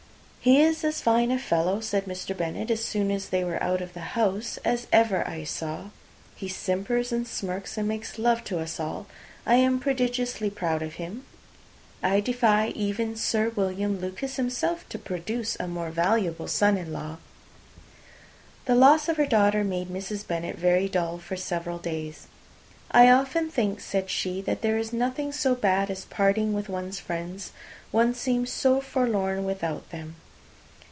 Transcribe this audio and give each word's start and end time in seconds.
"He 0.43 0.59
is 0.59 0.83
as 0.83 1.01
fine 1.01 1.29
a 1.29 1.37
fellow," 1.37 1.81
said 1.81 2.05
Mr. 2.05 2.35
Bennet, 2.35 2.71
as 2.71 2.83
soon 2.83 3.11
as 3.11 3.29
they 3.29 3.43
were 3.43 3.61
out 3.61 3.79
of 3.79 3.93
the 3.93 4.17
house, 4.17 4.57
"as 4.65 4.87
ever 4.91 5.23
I 5.27 5.43
saw. 5.43 5.91
He 6.35 6.47
simpers, 6.47 7.11
and 7.11 7.27
smirks, 7.27 7.77
and 7.77 7.87
makes 7.87 8.17
love 8.17 8.43
to 8.45 8.57
us 8.57 8.79
all. 8.79 9.05
I 9.45 9.53
am 9.57 9.79
prodigiously 9.79 10.49
proud 10.49 10.81
of 10.81 10.95
him. 10.95 11.25
I 12.01 12.21
defy 12.21 12.69
even 12.69 13.15
Sir 13.15 13.49
William 13.49 13.99
Lucas 13.99 14.37
himself 14.37 14.83
to 14.89 14.97
produce 14.97 15.57
a 15.59 15.67
more 15.67 15.91
valuable 15.91 16.47
son 16.47 16.75
in 16.75 16.91
law." 16.91 17.17
The 18.65 18.73
loss 18.73 19.07
of 19.07 19.17
her 19.17 19.27
daughter 19.27 19.63
made 19.63 19.89
Mrs. 19.89 20.25
Bennet 20.25 20.57
very 20.57 20.89
dull 20.89 21.19
for 21.19 21.35
several 21.35 21.77
days. 21.77 22.25
"I 22.89 23.11
often 23.11 23.51
think," 23.51 23.79
said 23.79 24.09
she, 24.09 24.41
"that 24.41 24.63
there 24.63 24.79
is 24.79 24.91
nothing 24.91 25.31
so 25.33 25.53
bad 25.53 25.91
as 25.91 26.05
parting 26.05 26.51
with 26.51 26.67
one's 26.67 26.99
friends. 26.99 27.51
One 27.91 28.15
seems 28.15 28.51
so 28.51 28.81
forlorn 28.81 29.45
without 29.45 29.91
them." 29.91 30.15